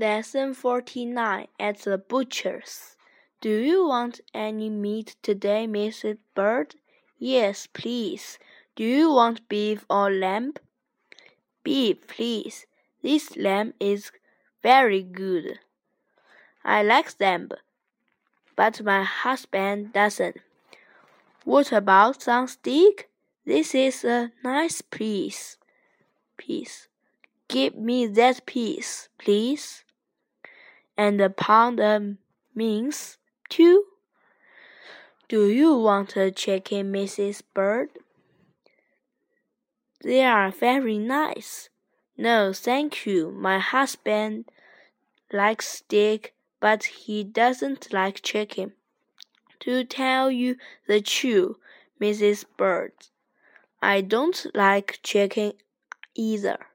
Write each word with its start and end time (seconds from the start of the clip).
Lesson 0.00 0.54
49 0.54 1.46
At 1.60 1.80
the 1.80 1.98
Butcher's. 1.98 2.96
Do 3.42 3.50
you 3.50 3.86
want 3.86 4.22
any 4.32 4.70
meat 4.70 5.14
today, 5.20 5.66
Mrs. 5.66 6.16
Bird? 6.34 6.76
Yes, 7.18 7.66
please. 7.66 8.38
Do 8.76 8.82
you 8.82 9.12
want 9.12 9.46
beef 9.50 9.84
or 9.90 10.10
lamb? 10.10 10.54
Beef, 11.62 12.06
please. 12.06 12.64
This 13.02 13.36
lamb 13.36 13.74
is 13.78 14.10
very 14.62 15.02
good. 15.02 15.58
I 16.64 16.82
like 16.82 17.20
lamb, 17.20 17.50
but 18.56 18.82
my 18.82 19.02
husband 19.02 19.92
doesn't. 19.92 20.38
What 21.44 21.72
about 21.72 22.22
some 22.22 22.48
steak? 22.48 23.10
This 23.44 23.74
is 23.74 24.02
a 24.04 24.32
nice 24.42 24.80
piece. 24.80 25.58
Piece. 26.38 26.88
Give 27.48 27.74
me 27.74 28.06
that 28.06 28.46
piece, 28.46 29.10
please 29.18 29.84
and 31.00 31.34
pound 31.34 31.80
of 31.80 32.16
mince, 32.54 33.16
too. 33.48 33.84
Do 35.30 35.48
you 35.48 35.74
want 35.74 36.14
a 36.14 36.30
chicken, 36.30 36.92
Mrs. 36.92 37.40
Bird? 37.54 37.88
They 40.02 40.22
are 40.22 40.50
very 40.50 40.98
nice. 40.98 41.70
No, 42.18 42.52
thank 42.52 43.06
you. 43.06 43.30
My 43.30 43.58
husband 43.58 44.50
likes 45.32 45.68
steak, 45.68 46.34
but 46.60 46.84
he 46.84 47.24
doesn't 47.24 47.94
like 47.94 48.20
chicken. 48.20 48.72
To 49.60 49.84
tell 49.84 50.30
you 50.30 50.56
the 50.86 51.00
truth, 51.00 51.56
Mrs. 51.98 52.44
Bird, 52.58 52.92
I 53.80 54.02
don't 54.02 54.46
like 54.54 55.00
chicken 55.02 55.54
either. 56.14 56.69